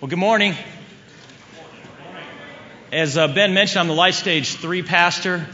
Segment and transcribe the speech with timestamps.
[0.00, 0.54] Well, good morning.
[2.90, 5.46] As uh, Ben mentioned, I'm the Life Stage 3 pastor,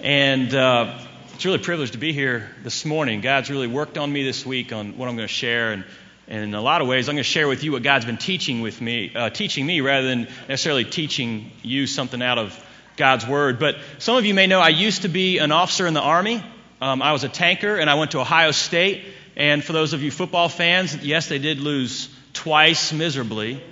[0.00, 0.98] and uh,
[1.34, 3.20] it's really a privilege to be here this morning.
[3.20, 5.84] God's really worked on me this week on what I'm going to share, and,
[6.26, 8.16] and in a lot of ways, I'm going to share with you what God's been
[8.16, 12.58] teaching with me, uh, teaching me rather than necessarily teaching you something out of
[12.96, 13.58] God's Word.
[13.58, 16.42] But some of you may know I used to be an officer in the Army.
[16.80, 19.04] Um, I was a tanker, and I went to Ohio State.
[19.36, 23.62] And for those of you football fans, yes, they did lose twice miserably.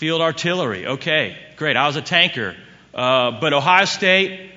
[0.00, 0.86] Field artillery.
[0.86, 1.76] Okay, great.
[1.76, 2.56] I was a tanker.
[2.94, 4.50] Uh, but Ohio State,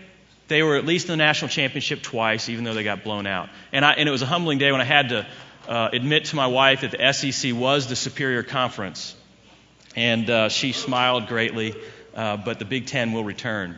[0.48, 3.49] they were at least in the national championship twice, even though they got blown out.
[3.73, 5.27] And, I, and it was a humbling day when I had to
[5.68, 9.18] uh, admit to my wife that the SEC was the superior conference.
[9.98, 11.76] And uh, she smiled greatly,
[12.16, 13.77] uh, but the Big Ten will return.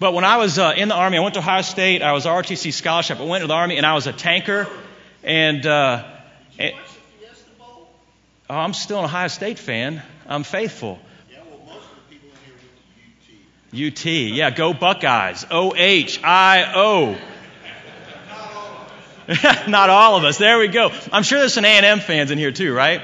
[0.00, 2.02] But when I was uh, in the Army, I went to Ohio State.
[2.02, 3.20] I was ROTC scholarship.
[3.20, 4.66] I went to the Army, and I was a tanker.
[5.22, 6.04] And, uh,
[6.58, 6.74] and
[8.48, 10.02] oh, I'm still an Ohio State fan.
[10.26, 10.98] I'm faithful.
[11.30, 12.54] Yeah, well, most of the people in here
[13.74, 14.32] went to UT.
[14.32, 14.36] UT.
[14.36, 15.46] Yeah, go Buckeyes.
[15.50, 17.16] O H I O.
[19.68, 20.38] Not all of us.
[20.38, 20.92] There we go.
[21.12, 23.02] I'm sure there's some A&M fans in here too, right?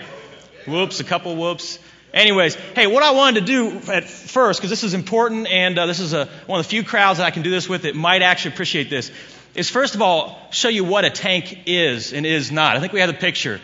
[0.67, 1.81] Whoops, a couple whoops.
[2.15, 5.87] Anyways, hey, what I wanted to do at first, because this is important, and uh,
[5.87, 7.97] this is a, one of the few crowds that I can do this with that
[7.97, 9.11] might actually appreciate this,
[9.55, 12.77] is first of all show you what a tank is and is not.
[12.77, 13.61] I think we have the picture.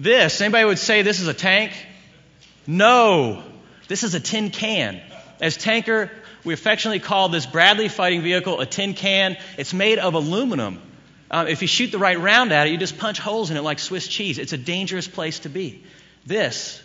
[0.00, 1.72] This, anybody would say this is a tank?
[2.66, 3.42] No,
[3.86, 4.98] this is a tin can.
[5.42, 6.10] As tanker,
[6.42, 9.36] we affectionately call this Bradley fighting vehicle a tin can.
[9.58, 10.80] It's made of aluminum.
[11.30, 13.60] Um, if you shoot the right round at it, you just punch holes in it
[13.60, 14.38] like Swiss cheese.
[14.38, 15.84] It's a dangerous place to be.
[16.24, 16.82] This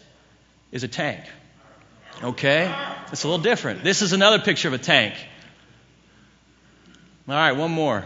[0.73, 1.21] is a tank.
[2.21, 2.69] Okay?
[3.13, 3.81] It's a little different.
[3.81, 5.13] This is another picture of a tank.
[7.29, 8.03] All right, one more.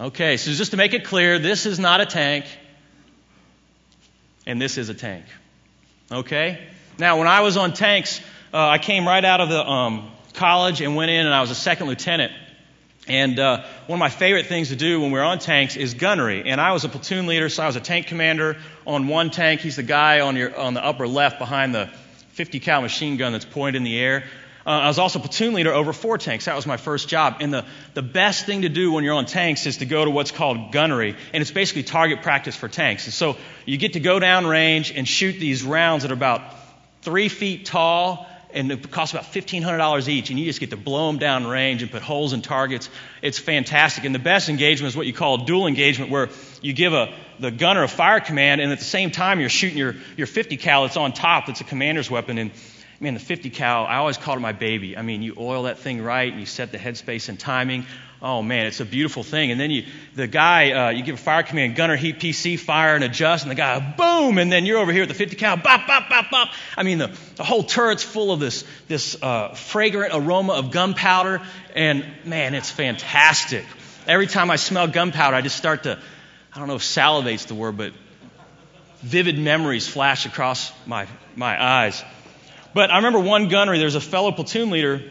[0.00, 2.46] Okay, so just to make it clear, this is not a tank,
[4.46, 5.24] and this is a tank.
[6.10, 6.66] Okay?
[6.98, 8.20] Now, when I was on tanks,
[8.52, 11.50] uh, I came right out of the um, college and went in, and I was
[11.50, 12.32] a second lieutenant.
[13.06, 15.94] And uh, one of my favorite things to do when we are on tanks is
[15.94, 16.44] gunnery.
[16.46, 19.60] And I was a platoon leader, so I was a tank commander on one tank.
[19.60, 21.90] He's the guy on, your, on the upper left behind the
[22.32, 24.24] 50 cal machine gun that's pointed in the air.
[24.66, 26.46] Uh, I was also platoon leader over four tanks.
[26.46, 27.36] That was my first job.
[27.40, 30.10] And the, the best thing to do when you're on tanks is to go to
[30.10, 31.16] what's called gunnery.
[31.32, 33.04] And it's basically target practice for tanks.
[33.04, 33.36] And so
[33.66, 36.42] you get to go down range and shoot these rounds that are about
[37.02, 41.08] three feet tall and it costs about $1,500 each, and you just get to blow
[41.08, 42.88] them down range and put holes in targets.
[43.20, 44.04] It's fantastic.
[44.04, 46.30] And the best engagement is what you call dual engagement, where
[46.62, 49.76] you give a, the gunner a fire command, and at the same time you're shooting
[49.76, 52.38] your, your 50 cal that's on top, that's a commander's weapon.
[52.38, 52.52] And
[53.04, 54.96] man, the 50 cal, I always called it my baby.
[54.96, 57.86] I mean, you oil that thing right, and you set the headspace and timing.
[58.22, 59.50] Oh man, it's a beautiful thing.
[59.50, 59.84] And then you,
[60.14, 63.50] the guy, uh, you give a fire command, gunner, heat, PC, fire, and adjust, and
[63.50, 66.30] the guy, boom, and then you're over here with the 50 cal, bop, bop, bop,
[66.30, 66.48] bop.
[66.78, 71.42] I mean, the, the whole turret's full of this, this uh, fragrant aroma of gunpowder,
[71.76, 73.66] and man, it's fantastic.
[74.06, 75.98] Every time I smell gunpowder, I just start to,
[76.54, 77.92] I don't know if salivate's the word, but
[79.02, 82.02] vivid memories flash across my, my eyes.
[82.74, 85.02] But I remember one gunnery, there's a fellow platoon leader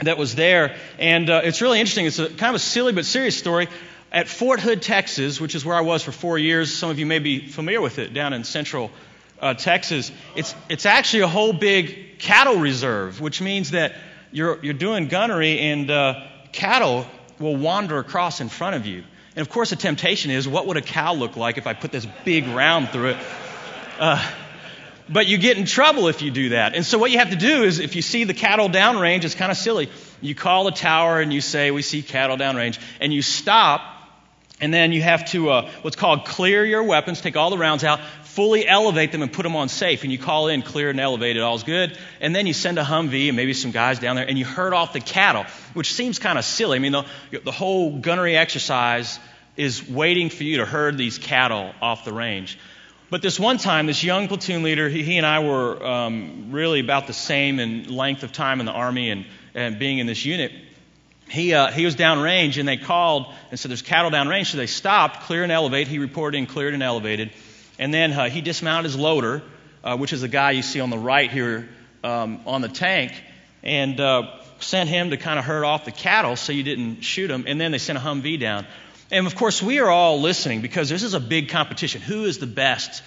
[0.00, 0.76] that was there.
[0.98, 2.06] And uh, it's really interesting.
[2.06, 3.68] It's a kind of a silly but serious story.
[4.12, 7.06] At Fort Hood, Texas, which is where I was for four years, some of you
[7.06, 8.90] may be familiar with it down in central
[9.40, 10.12] uh, Texas.
[10.36, 13.96] It's, it's actually a whole big cattle reserve, which means that
[14.30, 17.06] you're, you're doing gunnery and uh, cattle
[17.40, 19.02] will wander across in front of you.
[19.34, 21.90] And of course, the temptation is what would a cow look like if I put
[21.90, 23.16] this big round through it?
[23.98, 24.30] Uh,
[25.12, 26.74] but you get in trouble if you do that.
[26.74, 29.34] And so what you have to do is if you see the cattle downrange, it's
[29.34, 29.90] kind of silly.
[30.20, 33.80] You call the tower and you say, we see cattle downrange, and you stop,
[34.60, 37.84] and then you have to uh, what's called clear your weapons, take all the rounds
[37.84, 40.04] out, fully elevate them and put them on safe.
[40.04, 41.98] And you call in, clear and elevated, all's good.
[42.20, 44.72] And then you send a Humvee and maybe some guys down there, and you herd
[44.72, 46.76] off the cattle, which seems kind of silly.
[46.76, 47.04] I mean, the,
[47.44, 49.18] the whole gunnery exercise
[49.56, 52.58] is waiting for you to herd these cattle off the range.
[53.12, 56.80] But this one time, this young platoon leader, he, he and I were um, really
[56.80, 60.24] about the same in length of time in the Army and, and being in this
[60.24, 60.50] unit.
[61.28, 64.46] He, uh, he was downrange, and they called and said, There's cattle downrange.
[64.46, 65.88] So they stopped, clear and elevate.
[65.88, 67.32] He reported in cleared and elevated.
[67.78, 69.42] And then uh, he dismounted his loader,
[69.84, 71.68] uh, which is the guy you see on the right here
[72.02, 73.12] um, on the tank,
[73.62, 77.28] and uh, sent him to kind of herd off the cattle so you didn't shoot
[77.28, 77.44] them.
[77.46, 78.64] And then they sent a Humvee down.
[79.12, 82.00] And of course, we are all listening because this is a big competition.
[82.00, 83.02] Who is the best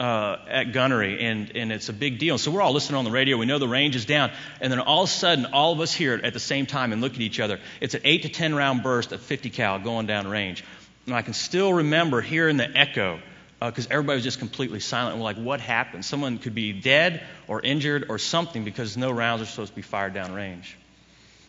[0.00, 1.22] uh, at gunnery?
[1.22, 2.38] And, and it's a big deal.
[2.38, 3.36] So we're all listening on the radio.
[3.36, 4.30] We know the range is down.
[4.62, 6.94] And then all of a sudden, all of us hear it at the same time
[6.94, 7.60] and look at each other.
[7.82, 10.64] It's an 8 to 10 round burst of 50 cal going down range.
[11.04, 13.20] And I can still remember hearing the echo
[13.60, 15.18] because uh, everybody was just completely silent.
[15.18, 16.06] We're like, what happened?
[16.06, 19.82] Someone could be dead or injured or something because no rounds are supposed to be
[19.82, 20.78] fired down range.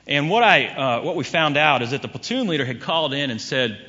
[0.05, 3.13] And what, I, uh, what we found out is that the platoon leader had called
[3.13, 3.79] in and said,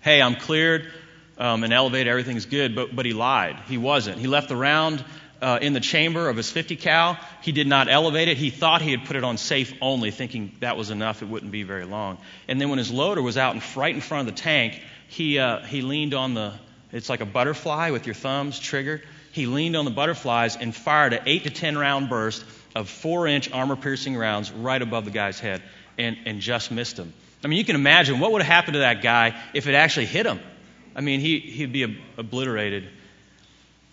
[0.00, 0.90] Hey, I'm cleared
[1.36, 3.56] um, and elevated, everything's good, but, but he lied.
[3.66, 4.18] He wasn't.
[4.18, 5.04] He left the round
[5.42, 7.18] uh, in the chamber of his 50 cal.
[7.42, 8.38] He did not elevate it.
[8.38, 11.52] He thought he had put it on safe only, thinking that was enough, it wouldn't
[11.52, 12.18] be very long.
[12.48, 15.38] And then when his loader was out in, right in front of the tank, he,
[15.38, 16.54] uh, he leaned on the,
[16.92, 19.02] it's like a butterfly with your thumbs triggered.
[19.32, 22.44] He leaned on the butterflies and fired an 8 to 10 round burst
[22.74, 25.62] of 4 inch armor piercing rounds right above the guy's head
[25.98, 27.12] and, and just missed him.
[27.42, 30.06] I mean, you can imagine what would have happened to that guy if it actually
[30.06, 30.40] hit him.
[30.94, 32.88] I mean, he, he'd be obliterated.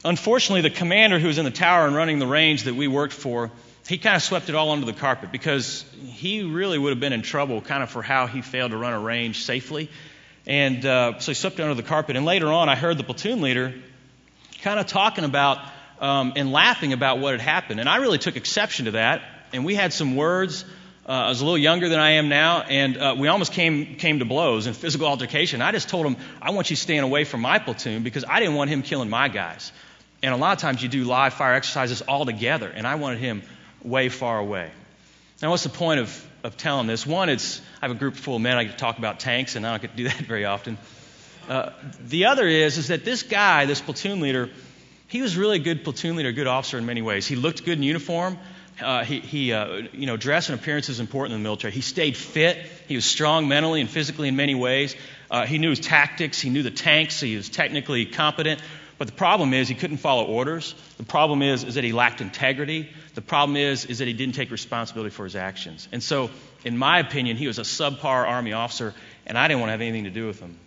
[0.04, 3.14] Unfortunately, the commander who was in the tower and running the range that we worked
[3.14, 3.52] for,
[3.88, 7.14] he kind of swept it all under the carpet because he really would have been
[7.14, 9.90] in trouble kind of for how he failed to run a range safely.
[10.46, 12.16] And uh, so he swept it under the carpet.
[12.16, 13.74] And later on, I heard the platoon leader
[14.62, 15.60] kind of talking about
[16.00, 17.80] um, and laughing about what had happened.
[17.80, 19.22] And I really took exception to that.
[19.54, 20.66] And we had some words.
[21.07, 23.95] Uh, I was a little younger than I am now, and uh, we almost came
[23.95, 25.62] came to blows and physical altercation.
[25.62, 28.56] I just told him, "I want you staying away from my platoon because I didn't
[28.56, 29.71] want him killing my guys."
[30.21, 33.19] And a lot of times you do live fire exercises all together, and I wanted
[33.19, 33.42] him
[33.83, 34.69] way far away.
[35.42, 37.07] Now, what's the point of, of telling this?
[37.07, 38.57] One, it's I have a group full of men.
[38.57, 40.77] I get to talk about tanks, and I don't get to do that very often.
[41.48, 41.69] Uh,
[42.01, 44.50] the other is is that this guy, this platoon leader,
[45.07, 47.25] he was really a good platoon leader, good officer in many ways.
[47.25, 48.38] He looked good in uniform.
[48.81, 51.74] Uh, he, he uh, you know, dress and appearance is important in the military.
[51.74, 52.57] He stayed fit.
[52.88, 54.95] He was strong mentally and physically in many ways.
[55.31, 56.39] Uh, he knew his tactics.
[56.39, 57.19] He knew the tanks.
[57.19, 58.62] He was technically competent.
[58.97, 60.74] But the problem is he couldn't follow orders.
[60.97, 62.89] The problem is, is that he lacked integrity.
[63.13, 65.88] The problem is, is that he didn't take responsibility for his actions.
[65.91, 66.31] And so,
[66.65, 68.94] in my opinion, he was a subpar Army officer,
[69.25, 70.57] and I didn't want to have anything to do with him.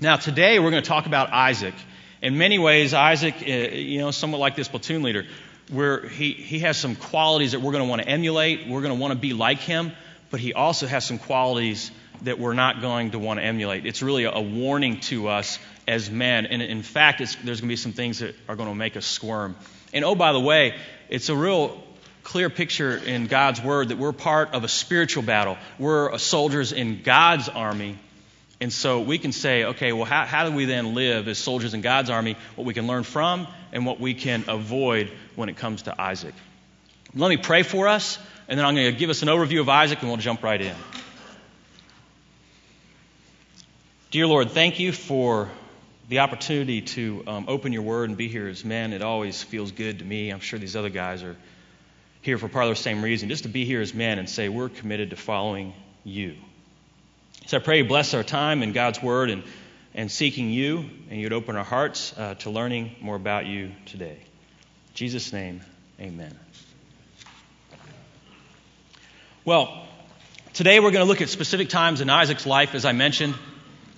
[0.00, 1.74] Now, today we're going to talk about Isaac.
[2.22, 5.26] In many ways, Isaac, uh, you know, somewhat like this platoon leader,
[5.70, 8.66] where he, he has some qualities that we're going to want to emulate.
[8.66, 9.92] We're going to want to be like him,
[10.30, 11.90] but he also has some qualities
[12.22, 13.86] that we're not going to want to emulate.
[13.86, 16.46] It's really a, warning to us as men.
[16.46, 19.06] And in fact, there's going to be some things that are going to make us
[19.06, 19.56] squirm.
[19.92, 20.74] And oh, by the way,
[21.08, 21.82] it's a real
[22.24, 25.56] clear picture in God's Word that we're part of a spiritual battle.
[25.78, 27.98] We're soldiers in God's army.
[28.60, 31.74] And so we can say, okay, well, how, how do we then live as soldiers
[31.74, 32.36] in God's army?
[32.56, 36.34] What we can learn from and what we can avoid when it comes to Isaac.
[37.14, 38.18] Let me pray for us,
[38.48, 40.60] and then I'm going to give us an overview of Isaac, and we'll jump right
[40.60, 40.74] in.
[44.10, 45.48] Dear Lord, thank you for
[46.08, 49.72] the opportunity to um, open your word and be here as men, it always feels
[49.72, 50.30] good to me.
[50.30, 51.36] I'm sure these other guys are
[52.22, 54.48] here for part of the same reason, just to be here as men and say,
[54.48, 55.74] we're committed to following
[56.04, 56.36] you.
[57.48, 59.42] So I pray you bless our time in God's word and,
[59.94, 64.18] and seeking you, and you'd open our hearts uh, to learning more about you today.
[64.18, 65.62] In Jesus' name,
[65.98, 66.38] amen.
[69.46, 69.88] Well,
[70.52, 73.34] today we're going to look at specific times in Isaac's life, as I mentioned.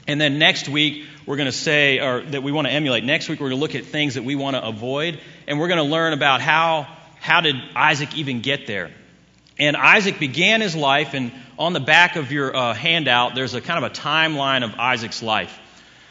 [0.06, 3.02] And then next week, we're going to say, or that we want to emulate.
[3.02, 5.18] Next week, we're going to look at things that we want to avoid.
[5.48, 6.86] And we're going to learn about how,
[7.18, 8.92] how did Isaac even get there.
[9.60, 13.60] And Isaac began his life, and on the back of your uh, handout, there's a
[13.60, 15.56] kind of a timeline of Isaac's life.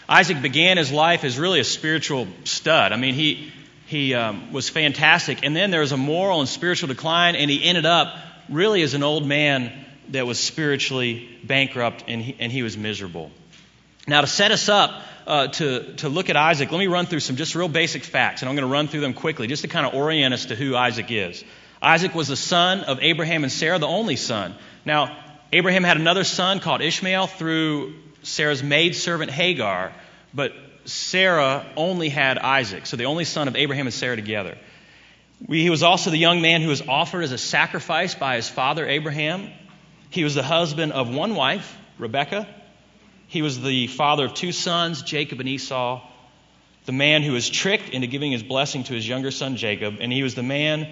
[0.07, 2.91] Isaac began his life as really a spiritual stud.
[2.91, 3.51] I mean, he,
[3.87, 5.39] he um, was fantastic.
[5.43, 8.15] And then there was a moral and spiritual decline, and he ended up
[8.49, 9.71] really as an old man
[10.09, 13.31] that was spiritually bankrupt, and he, and he was miserable.
[14.07, 17.21] Now, to set us up uh, to, to look at Isaac, let me run through
[17.21, 19.67] some just real basic facts, and I'm going to run through them quickly just to
[19.67, 21.43] kind of orient us to who Isaac is.
[21.81, 24.55] Isaac was the son of Abraham and Sarah, the only son.
[24.85, 25.17] Now,
[25.53, 29.93] Abraham had another son called Ishmael through Sarah's maidservant Hagar,
[30.33, 30.53] but
[30.85, 34.57] Sarah only had Isaac, so the only son of Abraham and Sarah together.
[35.47, 38.87] He was also the young man who was offered as a sacrifice by his father
[38.87, 39.49] Abraham.
[40.09, 42.47] He was the husband of one wife, Rebekah,
[43.29, 46.01] he was the father of two sons, Jacob and Esau,
[46.85, 50.11] the man who was tricked into giving his blessing to his younger son Jacob, and
[50.11, 50.87] he was the man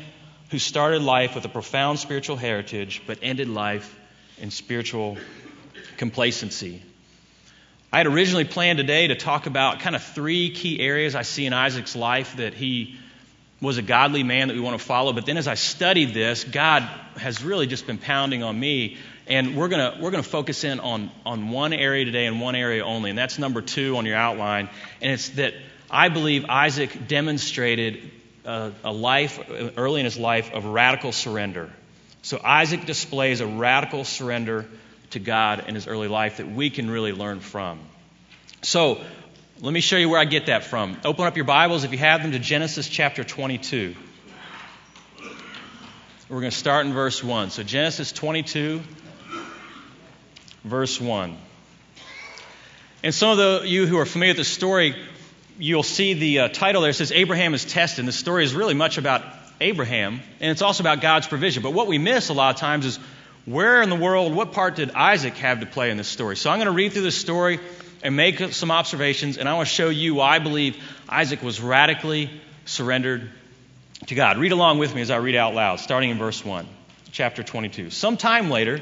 [0.50, 3.98] who started life with a profound spiritual heritage but ended life
[4.39, 5.18] in spiritual
[5.98, 6.82] complacency.
[7.92, 11.46] I had originally planned today to talk about kind of three key areas I see
[11.46, 12.98] in Isaac's life that he
[13.62, 15.13] was a godly man that we want to follow.
[15.13, 16.84] But then as I studied this, God
[17.16, 21.12] has really just been pounding on me and we're going we're gonna focus in on,
[21.25, 24.70] on one area today and one area only, and that's number two on your outline.
[25.01, 25.54] And it's that
[25.89, 28.12] I believe Isaac demonstrated
[28.48, 29.39] a, life,
[29.77, 31.70] early in his life, of radical surrender.
[32.22, 34.66] So Isaac displays a radical surrender
[35.12, 37.80] to God in his early life that we can really learn from.
[38.62, 39.01] So
[39.60, 40.98] Let me show you where I get that from.
[41.04, 43.96] Open up your Bibles, if you have them, to Genesis chapter 22.
[46.30, 47.50] We're going to start in verse 1.
[47.50, 48.82] So, Genesis 22,
[50.63, 51.36] verse 1.
[53.01, 54.96] And some of the, you who are familiar with the story,
[55.58, 58.00] you'll see the uh, title there says Abraham is tested.
[58.00, 59.24] And the story is really much about
[59.60, 61.64] Abraham, and it's also about God's provision.
[61.64, 63.00] But what we miss a lot of times is
[63.46, 66.36] where in the world, what part did Isaac have to play in this story?
[66.36, 67.60] So I'm going to read through this story
[68.04, 70.78] and make some observations, and I want to show you why I believe
[71.10, 72.30] Isaac was radically
[72.66, 73.32] surrendered
[74.06, 74.38] to God.
[74.38, 76.68] Read along with me as I read out loud, starting in verse 1,
[77.12, 77.90] chapter 22.
[77.90, 78.80] Some time later,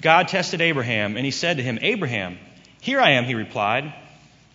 [0.00, 2.38] God tested Abraham, and he said to him, Abraham,
[2.80, 3.92] here I am, he replied.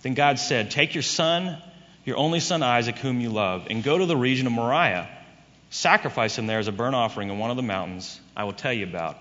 [0.08, 1.62] Then God said, Take your son,
[2.06, 5.06] your only son Isaac, whom you love, and go to the region of Moriah.
[5.70, 8.72] Sacrifice him there as a burnt offering on one of the mountains I will tell
[8.72, 9.18] you about.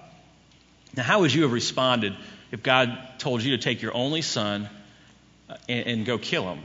[0.97, 2.15] Now, how would you have responded
[2.53, 4.69] if God told you to take your only son
[5.51, 6.61] uh, and, and go kill him?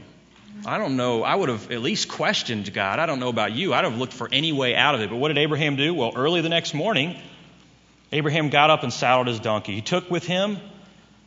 [0.64, 1.24] I don't know.
[1.24, 3.00] I would have at least questioned God.
[3.00, 3.74] I don't know about you.
[3.74, 5.10] I'd have looked for any way out of it.
[5.10, 5.94] But what did Abraham do?
[5.94, 7.20] Well, early the next morning,
[8.12, 9.74] Abraham got up and saddled his donkey.
[9.74, 10.58] He took with him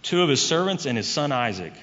[0.01, 1.73] two of his servants and his son Isaac.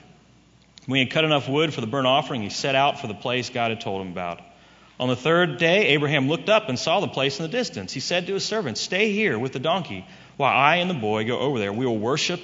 [0.87, 3.15] When he had cut enough wood for the burnt offering, he set out for the
[3.15, 4.41] place God had told him about.
[4.99, 7.93] On the third day, Abraham looked up and saw the place in the distance.
[7.93, 11.25] He said to his servants, Stay here with the donkey while I and the boy
[11.25, 11.73] go over there.
[11.73, 12.41] We will worship,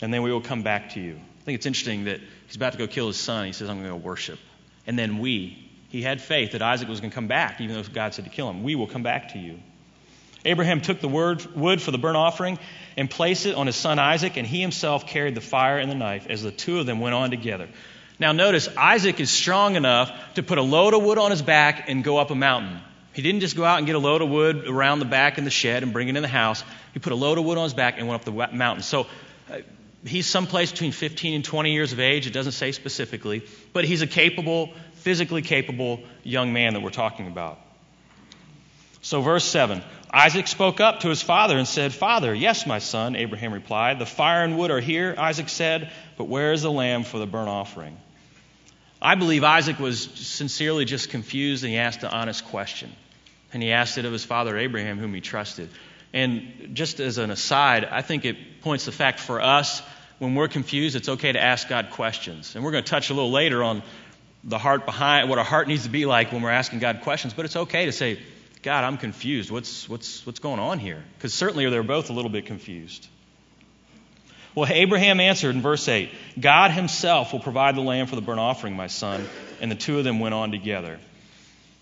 [0.00, 1.14] and then we will come back to you.
[1.14, 3.46] I think it's interesting that he's about to go kill his son.
[3.46, 4.38] He says, I'm going to go worship.
[4.86, 7.82] And then we, he had faith that Isaac was going to come back, even though
[7.82, 8.62] God said to kill him.
[8.62, 9.60] We will come back to you.
[10.46, 12.58] Abraham took the wood for the burnt offering
[12.96, 15.94] and placed it on his son Isaac, and he himself carried the fire and the
[15.94, 17.68] knife as the two of them went on together.
[18.18, 21.88] Now, notice Isaac is strong enough to put a load of wood on his back
[21.88, 22.80] and go up a mountain.
[23.12, 25.44] He didn't just go out and get a load of wood around the back in
[25.44, 26.62] the shed and bring it in the house.
[26.92, 28.82] He put a load of wood on his back and went up the mountain.
[28.82, 29.06] So
[29.50, 29.58] uh,
[30.04, 32.26] he's someplace between 15 and 20 years of age.
[32.26, 37.26] It doesn't say specifically, but he's a capable, physically capable young man that we're talking
[37.26, 37.58] about.
[39.06, 43.14] So, verse 7 Isaac spoke up to his father and said, Father, yes, my son,
[43.14, 44.00] Abraham replied.
[44.00, 47.26] The fire and wood are here, Isaac said, but where is the lamb for the
[47.26, 47.96] burnt offering?
[49.00, 52.90] I believe Isaac was sincerely just confused and he asked an honest question.
[53.52, 55.68] And he asked it of his father Abraham, whom he trusted.
[56.12, 59.82] And just as an aside, I think it points the fact for us,
[60.18, 62.56] when we're confused, it's okay to ask God questions.
[62.56, 63.84] And we're going to touch a little later on
[64.42, 67.34] the heart behind what our heart needs to be like when we're asking God questions.
[67.34, 68.18] But it's okay to say,
[68.66, 69.48] God, I'm confused.
[69.48, 71.00] What's, what's, what's going on here?
[71.16, 73.06] Because certainly they're both a little bit confused.
[74.56, 78.40] Well, Abraham answered in verse 8 God himself will provide the lamb for the burnt
[78.40, 79.24] offering, my son.
[79.60, 80.98] And the two of them went on together.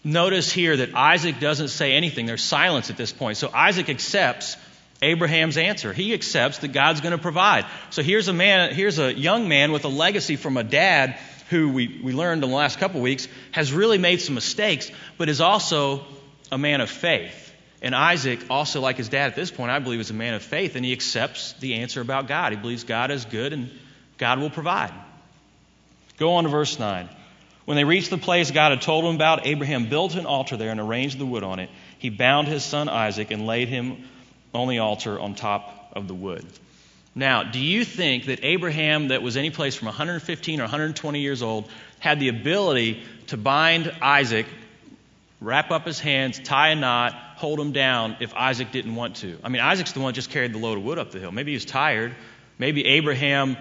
[0.05, 2.27] Notice here that Isaac doesn't say anything.
[2.27, 3.39] There's silence at this point.
[3.39, 4.59] So Isaac accepts
[5.01, 5.95] Abraham's answer.
[5.95, 7.65] He accepts that God's going to provide.
[7.89, 11.71] So here's a man, here's a young man with a legacy from a dad who
[11.71, 15.41] we, we learned in the last couple weeks has really made some mistakes, but is
[15.41, 16.05] also
[16.51, 17.53] a man of faith.
[17.83, 20.43] And Isaac, also like his dad at this point, I believe is a man of
[20.43, 22.53] faith, and he accepts the answer about God.
[22.53, 23.71] He believes God is good and
[24.17, 24.93] God will provide.
[26.17, 27.09] Go on to verse 9.
[27.65, 30.71] When they reached the place God had told him about, Abraham built an altar there
[30.71, 31.71] and arranged the wood on it.
[31.99, 34.05] He bound his son Isaac and laid him
[34.53, 36.45] on the altar on top of the wood.
[37.15, 41.43] Now, do you think that Abraham, that was any place from 115 or 120 years
[41.43, 41.69] old,
[42.01, 44.47] had the ability to bind Isaac,
[45.45, 49.39] wrap up his hands, tie a knot, hold him down if Isaac didn't want to.
[49.45, 51.33] I mean, Isaac's the one just carried the load of wood up the hill.
[51.33, 52.15] Maybe he was tired.
[52.59, 53.57] Maybe Abraham,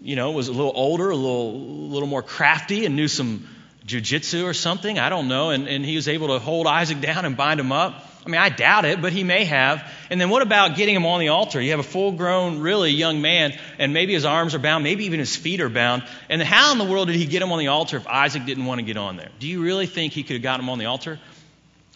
[0.00, 3.48] you know, was a little older, a little, a little more crafty and knew some
[3.86, 4.98] jujitsu or something.
[4.98, 5.50] I don't know.
[5.50, 8.08] And, and he was able to hold Isaac down and bind him up.
[8.24, 9.90] I mean, I doubt it, but he may have.
[10.08, 11.60] And then what about getting him on the altar?
[11.60, 15.06] You have a full grown, really young man, and maybe his arms are bound, maybe
[15.06, 16.04] even his feet are bound.
[16.28, 18.64] And how in the world did he get him on the altar if Isaac didn't
[18.64, 19.30] want to get on there?
[19.40, 21.18] Do you really think he could have gotten him on the altar?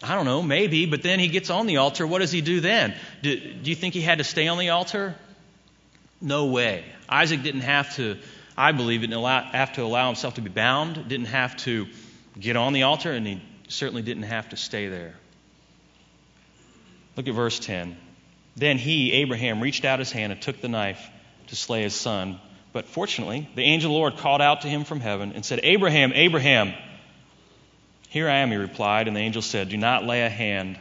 [0.03, 2.05] I don't know, maybe, but then he gets on the altar.
[2.05, 2.93] What does he do then?
[3.23, 5.15] Do, do you think he had to stay on the altar?
[6.21, 6.83] No way.
[7.07, 8.17] Isaac didn't have to,
[8.57, 11.87] I believe, it didn't allow, have to allow himself to be bound, didn't have to
[12.37, 15.15] get on the altar, and he certainly didn't have to stay there.
[17.17, 17.97] Look at verse 10.
[18.55, 21.09] Then he, Abraham, reached out his hand and took the knife
[21.47, 22.39] to slay his son.
[22.73, 25.59] But fortunately, the angel of the Lord called out to him from heaven and said,
[25.63, 26.73] Abraham, Abraham.
[28.09, 30.79] Here I am, he replied, and the angel said, Do not lay a hand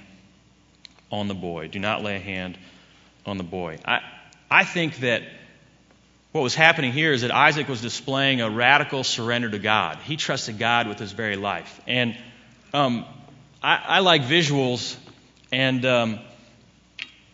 [1.11, 1.69] on the boy.
[1.69, 2.59] Do not lay a hand
[3.25, 3.78] on the boy.
[3.85, 4.00] I,
[4.50, 5.23] I think that
[6.33, 9.99] what was happening here is that Isaac was displaying a radical surrender to God.
[10.05, 11.81] He trusted God with his very life.
[11.87, 12.16] And
[12.75, 13.07] um,
[13.62, 14.97] I, I, like visuals,
[15.50, 16.19] and um,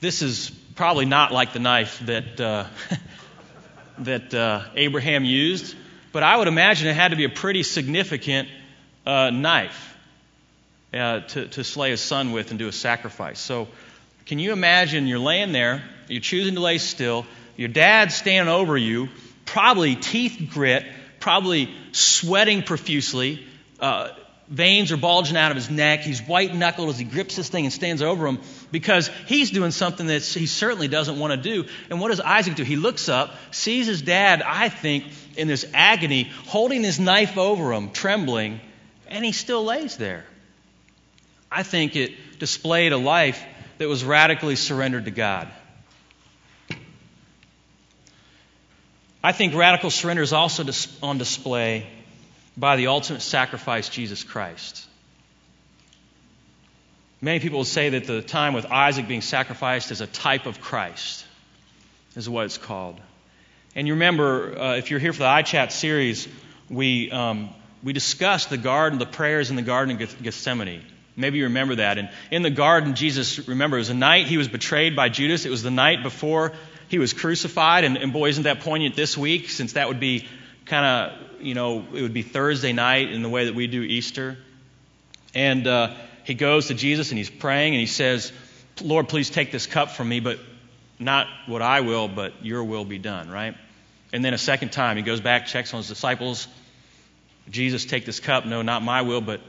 [0.02, 2.66] this is probably not like the knife that, uh,
[3.98, 5.76] that uh, Abraham used.
[6.10, 8.48] but I would imagine it had to be a pretty significant
[9.06, 9.96] uh, knife
[10.92, 13.38] uh, to, to slay his son with and do a sacrifice.
[13.38, 13.68] So,
[14.26, 17.24] can you imagine you're laying there, you're choosing to lay still,
[17.56, 19.08] your dad's standing over you,
[19.44, 20.84] probably teeth grit,
[21.20, 23.46] probably sweating profusely.
[23.78, 24.08] Uh,
[24.52, 26.00] veins are bulging out of his neck.
[26.00, 28.38] He's white knuckled as he grips this thing and stands over him
[28.70, 31.68] because he's doing something that he certainly doesn't want to do.
[31.88, 32.62] And what does Isaac do?
[32.62, 35.04] He looks up, sees his dad, I think,
[35.36, 38.60] in this agony, holding his knife over him, trembling,
[39.08, 40.26] and he still lays there.
[41.50, 43.42] I think it displayed a life
[43.78, 45.48] that was radically surrendered to God.
[49.24, 50.64] I think radical surrender is also
[51.02, 51.86] on display
[52.56, 54.86] by the ultimate sacrifice, Jesus Christ.
[57.20, 60.60] Many people will say that the time with Isaac being sacrificed is a type of
[60.60, 61.24] Christ,
[62.16, 63.00] is what it's called.
[63.74, 66.28] And you remember, uh, if you're here for the iChat series,
[66.68, 67.50] we, um,
[67.82, 70.82] we discussed the garden, the prayers in the Garden of Gethsemane.
[71.16, 71.98] Maybe you remember that.
[71.98, 75.46] And in the garden, Jesus, remember, it was the night he was betrayed by Judas.
[75.46, 76.52] It was the night before
[76.88, 77.84] he was crucified.
[77.84, 80.26] And, and boy, isn't that poignant this week, since that would be
[80.66, 83.82] kind of, you know, it would be Thursday night in the way that we do
[83.82, 84.36] Easter.
[85.34, 88.32] And uh, he goes to Jesus and he's praying and he says,
[88.80, 90.38] Lord, please take this cup from me, but
[90.98, 93.56] not what I will, but your will be done, right?
[94.12, 96.46] And then a second time, he goes back, checks on his disciples.
[97.50, 98.46] Jesus, take this cup.
[98.46, 99.40] No, not my will, but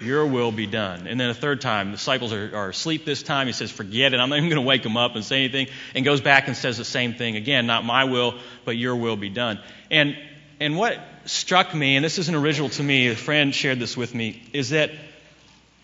[0.00, 1.06] your will be done.
[1.06, 3.46] And then a third time, the disciples are, are asleep this time.
[3.46, 4.20] He says, Forget it.
[4.20, 5.68] I'm not even going to wake them up and say anything.
[5.94, 9.16] And goes back and says the same thing again, not my will, but your will
[9.16, 9.60] be done.
[9.90, 10.16] And
[10.62, 14.14] and what struck me, and this isn't original to me, a friend shared this with
[14.14, 14.92] me, is that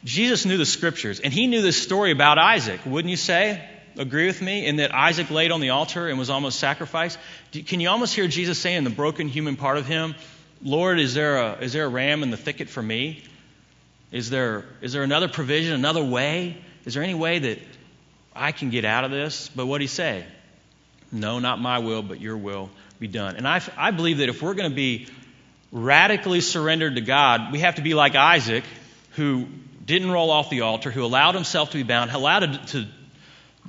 [0.05, 3.61] Jesus knew the scriptures, and he knew this story about Isaac, wouldn't you say?
[3.97, 4.67] Agree with me?
[4.67, 7.19] In that Isaac laid on the altar and was almost sacrificed?
[7.51, 10.15] Can you almost hear Jesus saying, the broken human part of him,
[10.63, 13.25] Lord, is there a, is there a ram in the thicket for me?
[14.13, 16.57] Is there, is there another provision, another way?
[16.85, 17.59] Is there any way that
[18.33, 19.49] I can get out of this?
[19.49, 20.25] But what did he say?
[21.11, 23.37] No, not my will, but your will be done.
[23.37, 25.07] And I, I believe that if we're going to be
[25.71, 28.65] radically surrendered to God, we have to be like Isaac,
[29.13, 29.47] who
[29.85, 32.89] didn't roll off the altar, who allowed himself to be bound, allowed to, to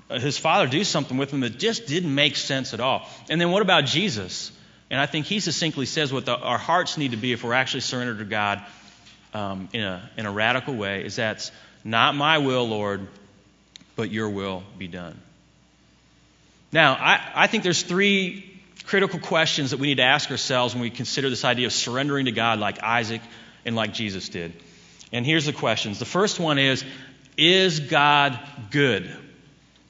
[0.09, 3.07] uh, his father do something with him that just didn't make sense at all.
[3.29, 4.51] And then what about Jesus?
[4.89, 7.53] And I think he succinctly says what the, our hearts need to be if we're
[7.53, 8.63] actually surrendered to God
[9.33, 11.51] um, in, a, in a radical way is that's
[11.83, 13.07] not my will, Lord,
[13.95, 15.19] but your will be done.
[16.71, 18.48] Now, I, I think there's three
[18.89, 22.25] critical questions that we need to ask ourselves when we consider this idea of surrendering
[22.25, 23.21] to God like Isaac
[23.63, 24.51] and like Jesus did.
[25.11, 25.99] And here's the questions.
[25.99, 26.83] The first one is
[27.37, 28.39] Is God
[28.71, 29.15] good?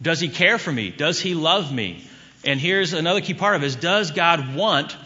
[0.02, 0.90] Does he care for me?
[0.90, 2.06] Does he love me?
[2.44, 4.98] And here's another key part of it is Does God want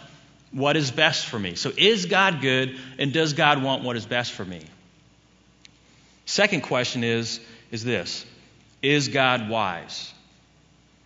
[0.52, 1.54] what is best for me?
[1.54, 4.62] So is God good and does God want what is best for me?
[6.26, 8.26] Second question is is this.
[8.82, 10.12] Is God wise?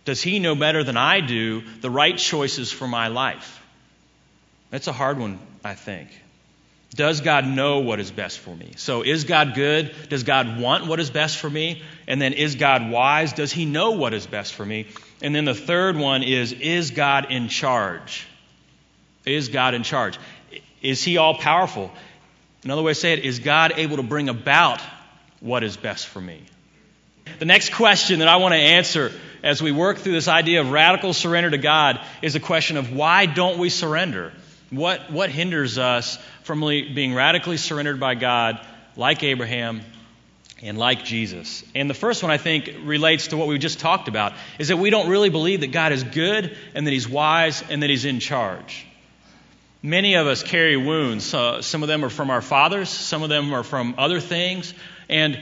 [0.08, 3.62] Does he know better than I do the right choices for my life?
[4.70, 6.08] That's a hard one, I think.
[6.94, 8.72] Does God know what is best for me?
[8.76, 9.94] So, is God good?
[10.08, 11.82] Does God want what is best for me?
[12.06, 13.34] And then, is God wise?
[13.34, 14.86] Does He know what is best for me?
[15.20, 18.26] And then the third one is, is God in charge?
[19.26, 20.18] Is God in charge?
[20.80, 21.90] Is He all powerful?
[22.64, 24.80] Another way to say it is God able to bring about
[25.40, 26.44] what is best for me?
[27.38, 29.12] The next question that I want to answer
[29.42, 32.92] as we work through this idea of radical surrender to God is a question of
[32.92, 34.32] why don't we surrender?
[34.70, 38.60] What, what hinders us from being radically surrendered by God,
[38.96, 39.80] like Abraham
[40.62, 41.64] and like Jesus?
[41.74, 44.76] And the first one, I think, relates to what we just talked about is that
[44.76, 48.04] we don't really believe that God is good and that He's wise and that He's
[48.04, 48.84] in charge.
[49.82, 51.32] Many of us carry wounds.
[51.32, 54.74] Uh, some of them are from our fathers, some of them are from other things.
[55.08, 55.38] And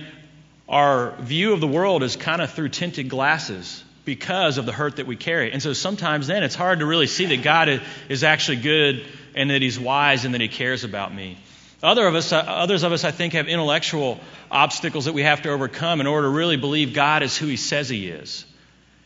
[0.68, 4.96] our view of the world is kind of through tinted glasses because of the hurt
[4.96, 5.52] that we carry.
[5.52, 9.50] And so sometimes then it's hard to really see that God is actually good and
[9.50, 11.38] that He's wise and that He cares about me.
[11.82, 14.18] Other of us, uh, others of us, I think, have intellectual
[14.50, 17.56] obstacles that we have to overcome in order to really believe God is who He
[17.56, 18.46] says He is.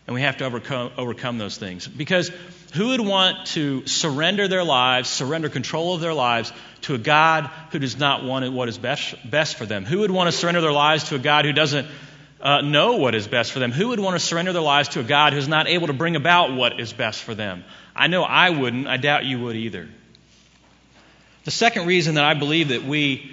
[0.07, 1.87] And we have to overcome, overcome those things.
[1.87, 2.31] Because
[2.71, 6.53] who would want to surrender their lives, surrender control of their lives
[6.83, 9.85] to a God who does not want what is best, best for them?
[9.85, 11.87] Who would want to surrender their lives to a God who doesn't
[12.41, 13.73] uh, know what is best for them?
[13.73, 16.17] Who would want to surrender their lives to a God who's not able to bring
[16.17, 17.65] about what is best for them?
[17.95, 18.87] I know I wouldn't.
[18.87, 19.89] I doubt you would either.
[21.45, 23.31] The second reason that I believe that we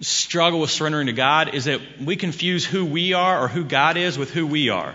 [0.00, 3.96] struggle with surrendering to God is that we confuse who we are or who God
[3.96, 4.94] is with who we are.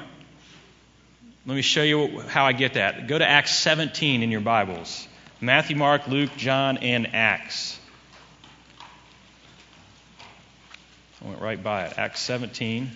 [1.48, 3.08] Let me show you how I get that.
[3.08, 5.08] Go to Acts 17 in your Bibles.
[5.40, 7.80] Matthew, Mark, Luke, John, and Acts.
[11.24, 11.98] I went right by it.
[11.98, 12.92] Acts 17.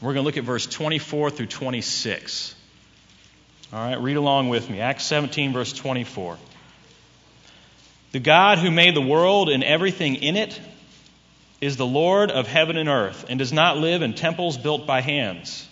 [0.00, 2.56] We're going to look at verse 24 through 26.
[3.72, 4.80] All right, read along with me.
[4.80, 6.36] Acts 17, verse 24.
[8.10, 10.60] The God who made the world and everything in it
[11.64, 15.00] is the Lord of heaven and earth and does not live in temples built by
[15.00, 15.66] hands.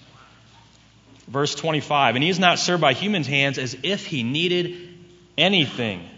[1.29, 2.15] Verse 25.
[2.15, 4.89] And he is not served by human hands as if he needed
[5.37, 6.09] anything,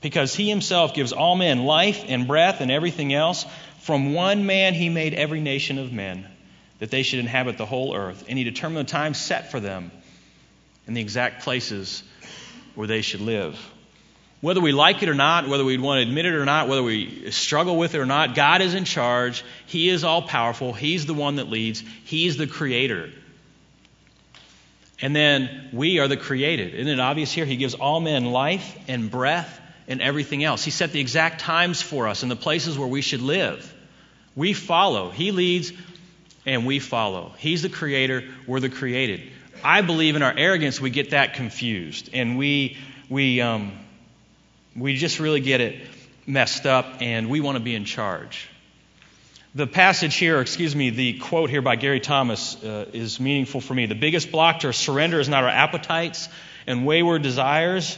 [0.00, 3.46] because he himself gives all men life and breath and everything else.
[3.80, 6.26] From one man he made every nation of men,
[6.78, 8.24] that they should inhabit the whole earth.
[8.28, 9.90] And he determined the time set for them
[10.86, 12.02] and the exact places
[12.74, 13.58] where they should live.
[14.40, 16.82] Whether we like it or not, whether we want to admit it or not, whether
[16.82, 19.44] we struggle with it or not, God is in charge.
[19.66, 20.72] He is all powerful.
[20.72, 21.82] He's the one that leads.
[22.04, 23.10] He's the creator.
[25.00, 26.74] And then we are the created.
[26.74, 27.44] Isn't it obvious here?
[27.44, 30.64] He gives all men life and breath and everything else.
[30.64, 33.72] He set the exact times for us and the places where we should live.
[34.34, 35.10] We follow.
[35.10, 35.72] He leads
[36.44, 37.32] and we follow.
[37.38, 39.22] He's the creator, we're the created.
[39.64, 42.76] I believe in our arrogance we get that confused and we
[43.08, 43.72] we um,
[44.76, 45.86] we just really get it
[46.26, 48.48] messed up and we want to be in charge.
[49.54, 53.72] The passage here, excuse me, the quote here by Gary Thomas uh, is meaningful for
[53.72, 53.86] me.
[53.86, 56.28] The biggest block to our surrender is not our appetites
[56.66, 57.96] and wayward desires.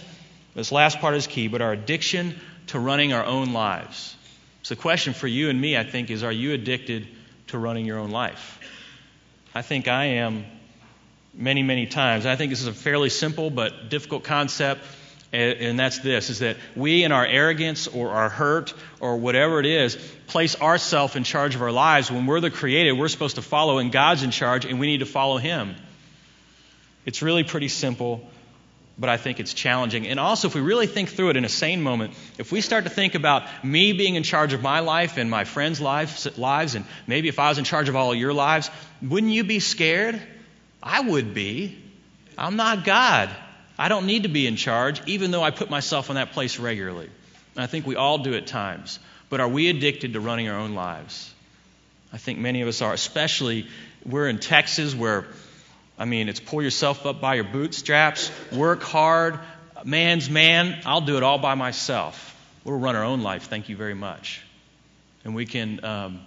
[0.54, 2.38] This last part is key, but our addiction
[2.68, 4.14] to running our own lives.
[4.62, 7.08] So the question for you and me, I think, is are you addicted
[7.48, 8.60] to running your own life?
[9.52, 10.44] I think I am
[11.34, 12.24] many, many times.
[12.24, 14.84] I think this is a fairly simple but difficult concept
[15.32, 19.66] and that's this is that we in our arrogance or our hurt or whatever it
[19.66, 22.10] is place ourselves in charge of our lives.
[22.10, 24.98] When we're the created we're supposed to follow and god's in charge and we need
[24.98, 25.74] to follow him.
[27.04, 28.28] It's really pretty simple
[29.00, 30.06] but i think it's challenging.
[30.06, 32.84] And also if we really think through it in a sane moment if we start
[32.84, 36.74] to think about me being in charge of my life and my friends lives, lives
[36.74, 38.70] and maybe if i was in charge of all your lives
[39.02, 40.20] wouldn't you be scared?
[40.82, 41.76] I would be.
[42.38, 43.36] I'm not god
[43.78, 46.58] I don't need to be in charge, even though I put myself in that place
[46.58, 47.08] regularly.
[47.54, 48.98] And I think we all do at times.
[49.30, 51.32] But are we addicted to running our own lives?
[52.12, 53.66] I think many of us are, especially
[54.04, 55.26] we're in Texas where,
[55.98, 59.38] I mean, it's pull yourself up by your bootstraps, work hard,
[59.84, 62.34] man's man, I'll do it all by myself.
[62.64, 64.42] We'll run our own life, thank you very much.
[65.24, 66.20] And we can um,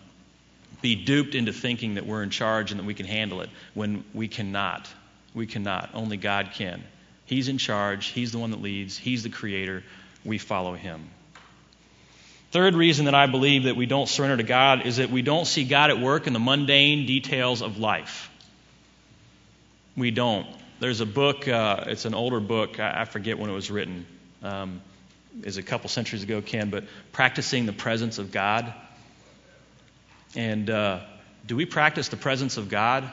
[0.82, 4.04] be duped into thinking that we're in charge and that we can handle it when
[4.14, 4.88] we cannot.
[5.34, 5.90] We cannot.
[5.94, 6.84] Only God can.
[7.32, 9.84] He's in charge, He's the one that leads, He's the creator.
[10.26, 11.10] We follow Him.
[12.52, 15.46] Third reason that I believe that we don't surrender to God is that we don't
[15.46, 18.30] see God at work in the mundane details of life.
[19.96, 20.46] We don't.
[20.82, 24.06] There's a book, uh, it's an older book, I, I, forget when it was written.
[24.44, 24.82] Um,
[25.44, 28.74] is a couple centuries ago, Ken, but practicing the presence of God.
[30.36, 31.00] And uh,
[31.48, 33.10] do we practice the presence of God?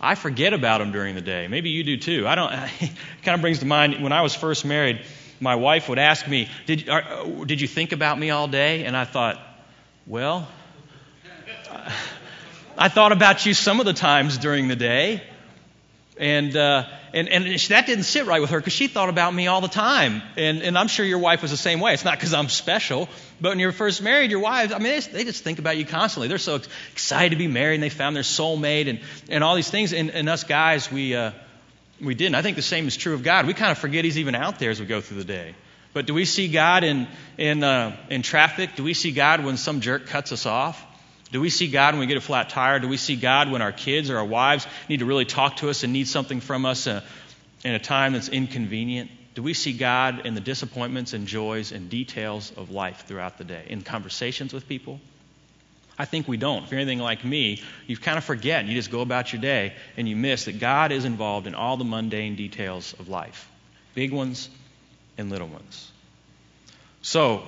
[0.00, 1.48] I forget about them during the day.
[1.48, 2.26] Maybe you do too.
[2.26, 2.52] I don't.
[2.80, 5.02] It kind of brings to mind when I was first married,
[5.40, 8.84] my wife would ask me, "Did are, uh, did you think about me all day?"
[8.84, 9.38] And I thought,
[10.06, 10.48] well,
[12.78, 15.22] I thought about you some of the times during the day,
[16.18, 19.46] and uh, and and that didn't sit right with her because she thought about me
[19.46, 20.22] all the time.
[20.36, 21.94] And and I'm sure your wife was the same way.
[21.94, 23.08] It's not because I'm special,
[23.40, 25.86] but when you're first married, your wives, I mean, they, they, just think about you
[25.86, 26.28] constantly.
[26.28, 26.60] They're so
[26.92, 29.92] excited to be married and they found their soulmate and, and all these things.
[29.92, 31.30] And, and us guys, we, uh,
[32.00, 32.34] we didn't.
[32.34, 33.46] I think the same is true of God.
[33.46, 35.54] We kind of forget He's even out there as we go through the day.
[35.94, 37.06] But do we see God in,
[37.38, 38.76] in, uh, in traffic?
[38.76, 40.84] Do we see God when some jerk cuts us off?
[41.30, 42.78] Do we see God when we get a flat tire?
[42.78, 45.68] Do we see God when our kids or our wives need to really talk to
[45.68, 47.02] us and need something from us uh,
[47.64, 49.10] in a time that's inconvenient?
[49.34, 53.44] Do we see God in the disappointments and joys and details of life throughout the
[53.44, 55.00] day, in conversations with people?
[55.98, 56.64] I think we don't.
[56.64, 58.64] If you're anything like me, you kind of forget.
[58.64, 61.76] You just go about your day and you miss that God is involved in all
[61.76, 63.48] the mundane details of life,
[63.94, 64.48] big ones
[65.18, 65.90] and little ones.
[67.02, 67.42] So,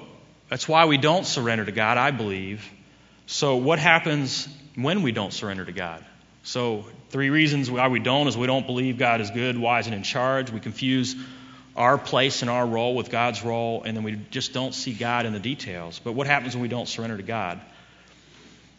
[0.49, 2.69] that's why we don't surrender to God, I believe.
[3.33, 6.05] So, what happens when we don't surrender to God?
[6.43, 9.95] So, three reasons why we don't is we don't believe God is good, wise, and
[9.95, 10.51] in charge.
[10.51, 11.15] We confuse
[11.77, 15.27] our place and our role with God's role, and then we just don't see God
[15.27, 16.01] in the details.
[16.03, 17.61] But what happens when we don't surrender to God?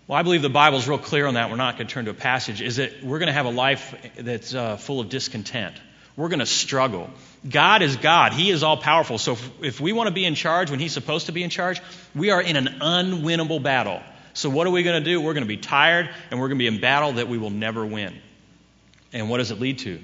[0.05, 1.49] Well, I believe the Bible is real clear on that.
[1.49, 2.61] We're not going to turn to a passage.
[2.61, 5.77] Is that we're going to have a life that's uh, full of discontent.
[6.17, 7.09] We're going to struggle.
[7.49, 8.33] God is God.
[8.33, 9.17] He is all powerful.
[9.17, 11.49] So if, if we want to be in charge when He's supposed to be in
[11.49, 11.81] charge,
[12.13, 14.01] we are in an unwinnable battle.
[14.33, 15.19] So what are we going to do?
[15.19, 17.49] We're going to be tired and we're going to be in battle that we will
[17.49, 18.15] never win.
[19.13, 19.99] And what does it lead to?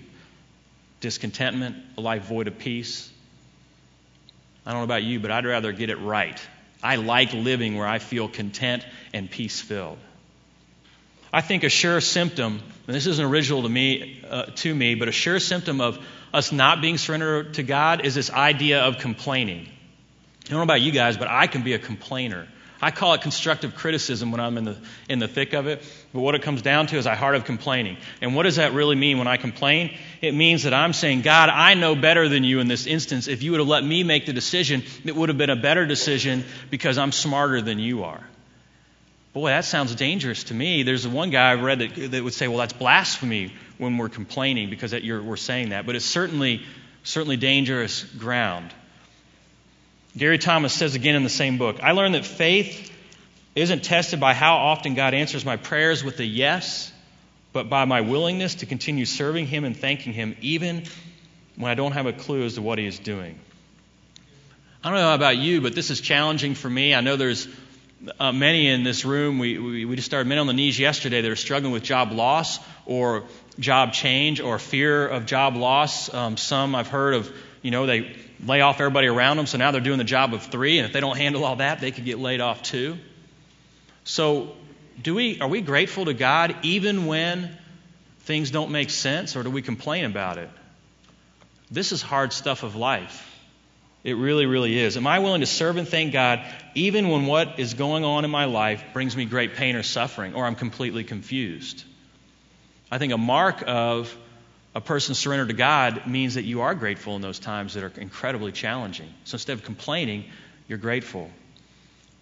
[1.00, 3.12] discontentment, a life void of peace.
[4.66, 6.40] I don't know about you, but I'd rather get it right.
[6.84, 9.98] I like living where I feel content and peace filled.
[11.32, 15.08] I think a sure symptom, and this isn't original to me, uh, to me, but
[15.08, 16.00] a sure symptom of
[16.34, 19.68] us not being surrendered to God is this idea of complaining.
[20.46, 22.48] I don't know about you guys, but I can be a complainer.
[22.82, 24.78] I call it constructive criticism when I'm in the,
[25.10, 25.84] in the thick of it.
[26.14, 27.98] But what it comes down to is a heart of complaining.
[28.22, 29.96] And what does that really mean when I complain?
[30.22, 33.28] It means that I'm saying, God, I know better than you in this instance.
[33.28, 35.86] If you would have let me make the decision, it would have been a better
[35.86, 38.22] decision because I'm smarter than you are.
[39.34, 40.84] Boy, that sounds dangerous to me.
[40.84, 44.70] There's one guy I've read that, that would say, well, that's blasphemy when we're complaining
[44.70, 45.86] because that we're saying that.
[45.86, 46.64] But it's certainly,
[47.04, 48.74] certainly dangerous ground.
[50.18, 52.92] Gary Thomas says again in the same book I learned that faith
[53.56, 56.92] isn't tested by how often God answers my prayers with a yes,
[57.54, 60.84] but by my willingness to continue serving Him and thanking Him, even
[61.56, 63.40] when I don't have a clue as to what He is doing.
[64.84, 66.94] I don't know about you, but this is challenging for me.
[66.94, 67.48] I know there's
[68.20, 69.40] uh, many in this room.
[69.40, 72.12] We, we, we just started men on the knees yesterday that are struggling with job
[72.12, 73.24] loss or
[73.60, 76.14] job change or fear of job loss.
[76.14, 77.32] Um, some I've heard of,
[77.64, 80.44] you know, they lay off everybody around them, so now they're doing the job of
[80.44, 82.98] three, and if they don't handle all that, they could get laid off too.
[84.04, 84.56] So,
[85.02, 87.56] do we, are we grateful to God even when
[88.22, 90.50] things don't make sense, or do we complain about it?
[91.70, 93.24] This is hard stuff of life.
[94.04, 94.96] It really, really is.
[94.96, 96.42] Am I willing to serve and thank God
[96.76, 100.34] even when what is going on in my life brings me great pain or suffering,
[100.34, 101.84] or I'm completely confused?
[102.90, 104.16] I think a mark of
[104.78, 107.92] a person surrendered to God means that you are grateful in those times that are
[108.00, 109.12] incredibly challenging.
[109.24, 110.26] So instead of complaining,
[110.68, 111.32] you're grateful.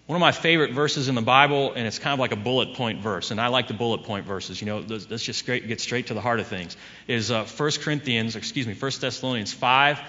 [0.05, 2.75] One of my favorite verses in the Bible, and it's kind of like a bullet
[2.75, 4.61] point verse, and I like the bullet point verses.
[4.61, 6.77] You know, let's just get straight to the heart of things.
[7.09, 9.99] Is uh, 1 Corinthians, excuse me, 1 Thessalonians 5,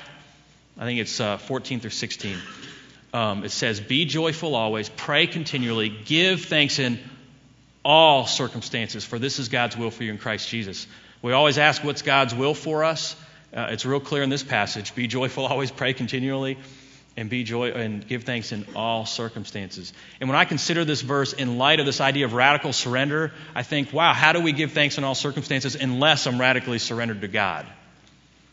[0.78, 2.38] I think it's uh, 14 through 16.
[3.12, 7.00] Um, it says, Be joyful always, pray continually, give thanks in
[7.84, 10.86] all circumstances, for this is God's will for you in Christ Jesus.
[11.22, 13.16] We always ask what's God's will for us.
[13.54, 14.94] Uh, it's real clear in this passage.
[14.94, 16.58] Be joyful, always pray continually,
[17.16, 19.92] and be joy and give thanks in all circumstances.
[20.20, 23.62] And when I consider this verse in light of this idea of radical surrender, I
[23.62, 27.28] think, wow, how do we give thanks in all circumstances unless I'm radically surrendered to
[27.28, 27.66] God?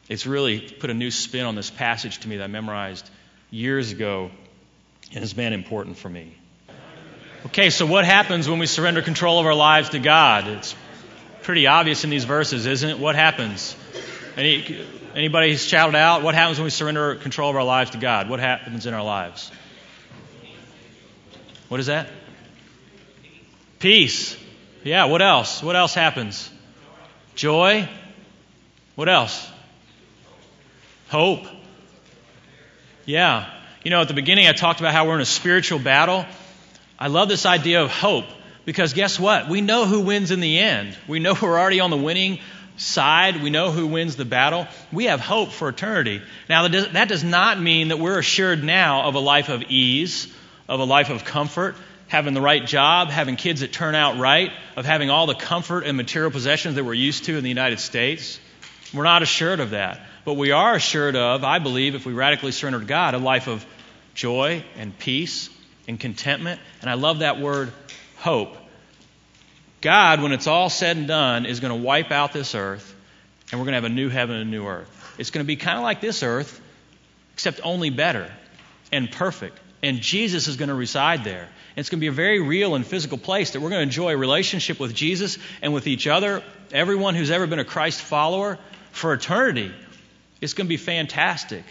[0.07, 3.09] It's really put a new spin on this passage to me that I memorized
[3.51, 4.31] years ago
[5.11, 6.35] and has been important for me.
[7.47, 10.47] Okay, so what happens when we surrender control of our lives to God?
[10.47, 10.75] It's
[11.43, 12.99] pretty obvious in these verses, isn't it?
[12.99, 13.75] What happens?
[14.35, 16.23] Any, anybody shouted out?
[16.23, 18.29] What happens when we surrender control of our lives to God?
[18.29, 19.51] What happens in our lives?
[21.67, 22.09] What is that?
[23.79, 24.37] Peace.
[24.83, 25.61] Yeah, what else?
[25.61, 26.49] What else happens?
[27.35, 27.87] Joy.
[28.95, 29.49] What else?
[31.09, 31.45] Hope.
[33.05, 33.49] Yeah.
[33.83, 36.25] You know, at the beginning, I talked about how we're in a spiritual battle.
[36.97, 38.25] I love this idea of hope
[38.65, 39.49] because guess what?
[39.49, 40.97] We know who wins in the end.
[41.07, 42.39] We know we're already on the winning
[42.77, 43.41] side.
[43.41, 44.67] We know who wins the battle.
[44.91, 46.21] We have hope for eternity.
[46.49, 50.33] Now, that does not mean that we're assured now of a life of ease,
[50.67, 51.75] of a life of comfort,
[52.07, 55.85] having the right job, having kids that turn out right, of having all the comfort
[55.85, 58.39] and material possessions that we're used to in the United States.
[58.93, 60.01] We're not assured of that.
[60.25, 63.47] But we are assured of, I believe, if we radically surrender to God, a life
[63.47, 63.65] of
[64.13, 65.49] joy and peace
[65.87, 66.61] and contentment.
[66.81, 67.73] And I love that word,
[68.23, 68.55] hope.
[69.81, 72.95] God, when it's all said and done, is going to wipe out this earth,
[73.51, 75.15] and we're going to have a new heaven and a new earth.
[75.17, 76.61] It's going to be kind of like this earth,
[77.33, 78.31] except only better
[78.93, 79.59] and perfect.
[79.83, 81.41] And Jesus is going to reside there.
[81.41, 83.83] And it's going to be a very real and physical place that we're going to
[83.83, 87.99] enjoy a relationship with Jesus and with each other, everyone who's ever been a Christ
[87.99, 88.57] follower,
[88.91, 89.73] for eternity.
[90.39, 91.65] It's going to be fantastic.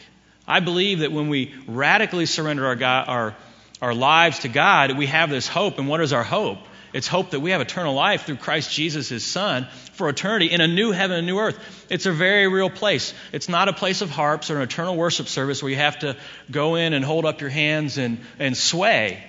[0.47, 3.37] I believe that when we radically surrender our, God, our,
[3.83, 5.79] our lives to God, we have this hope.
[5.79, 6.59] And what is our hope?
[6.93, 10.61] It's hope that we have eternal life through Christ Jesus, his Son, for eternity in
[10.61, 11.87] a new heaven and new earth.
[11.91, 13.13] It's a very real place.
[13.33, 16.17] It's not a place of harps or an eternal worship service where you have to
[16.51, 19.25] go in and hold up your hands and, and sway.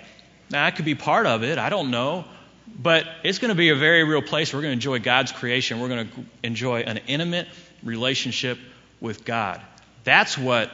[0.52, 1.58] Now, that could be part of it.
[1.58, 2.26] I don't know.
[2.68, 4.54] But it's going to be a very real place.
[4.54, 5.80] We're going to enjoy God's creation.
[5.80, 7.48] We're going to enjoy an intimate
[7.82, 8.58] relationship
[9.00, 9.62] with God.
[10.04, 10.70] That's what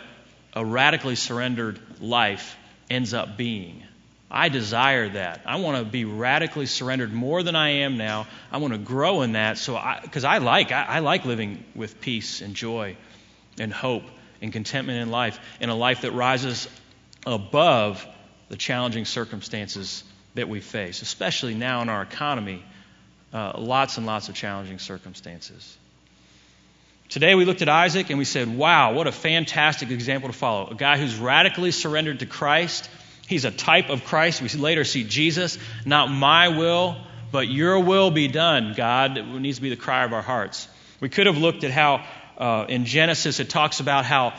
[0.54, 2.58] a radically surrendered life
[2.90, 3.84] ends up being.
[4.32, 5.42] I desire that.
[5.46, 8.28] I want to be radically surrendered more than I am now.
[8.52, 9.58] I want to grow in that.
[9.58, 12.96] So, because I, I, like, I, I like living with peace and joy
[13.60, 14.04] and hope
[14.42, 16.68] and contentment in life, in a life that rises
[17.26, 18.06] above
[18.50, 20.04] the challenging circumstances
[20.36, 22.64] that we face, especially now in our economy.
[23.34, 25.78] Uh, lots and lots of challenging circumstances.
[27.10, 30.68] Today we looked at Isaac and we said, wow, what a fantastic example to follow.
[30.68, 32.88] A guy who's radically surrendered to Christ.
[33.28, 34.44] He's a type of Christ.
[34.44, 35.58] We later see Jesus.
[35.88, 36.98] Not my will,
[37.32, 39.18] but your will be done, God.
[39.18, 40.68] It needs to be the cry of our hearts.
[41.00, 42.06] We could have looked at how
[42.38, 44.36] uh, in Genesis it talks about how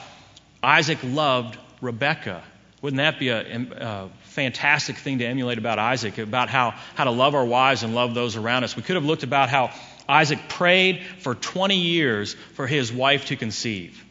[0.63, 2.41] Isaac loved Rebekah.
[2.83, 7.11] Wouldn't that be a, a, fantastic thing to emulate about Isaac, about how, how to
[7.11, 8.77] love our wives and love those around us?
[8.77, 9.73] We could have looked about how
[10.11, 14.05] Isaac prayed for 20 years for his wife to conceive.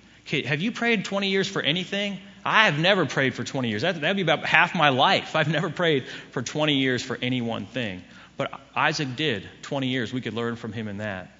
[0.45, 2.19] Have you prayed 20 years for anything?
[2.45, 3.81] I have never prayed for 20 years.
[3.81, 5.35] That would be about half my life.
[5.35, 8.01] I've never prayed for 20 years for any one thing.
[8.37, 10.13] But Isaac did 20 years.
[10.13, 11.31] We could learn from him in that.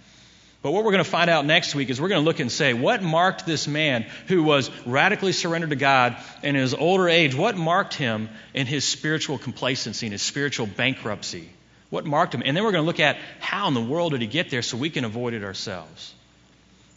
[0.62, 2.52] But what we're going to find out next week is we're going to look and
[2.52, 7.34] say, what marked this man who was radically surrendered to God in his older age?
[7.34, 11.50] What marked him in his spiritual complacency and his spiritual bankruptcy?
[11.90, 12.44] What marked him?
[12.46, 14.62] And then we're going to look at how in the world did he get there
[14.62, 16.14] so we can avoid it ourselves.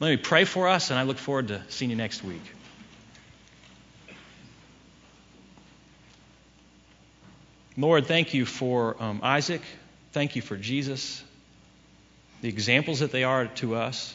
[0.00, 2.42] Let me pray for us, and I look forward to seeing you next week.
[7.76, 9.62] Lord, thank you for um, Isaac.
[10.12, 11.22] Thank you for Jesus
[12.42, 14.14] the examples that they are to us,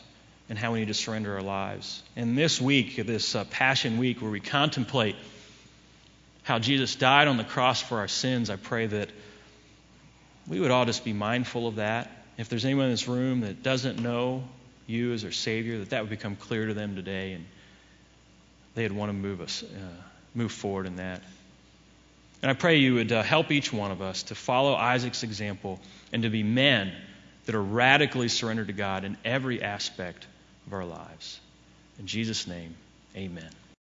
[0.49, 2.03] and how we need to surrender our lives.
[2.15, 5.15] And this week, this uh, Passion Week, where we contemplate
[6.43, 9.09] how Jesus died on the cross for our sins, I pray that
[10.47, 12.09] we would all just be mindful of that.
[12.37, 14.43] If there's anyone in this room that doesn't know
[14.85, 17.45] you as their Savior, that that would become clear to them today, and
[18.75, 20.01] they'd want to move us, uh,
[20.33, 21.21] move forward in that.
[22.41, 25.79] And I pray you would uh, help each one of us to follow Isaac's example
[26.13, 26.93] and to be men
[27.45, 30.27] that are radically surrendered to God in every aspect
[30.67, 31.39] of our lives.
[31.97, 32.75] In Jesus' name,
[33.15, 33.49] amen.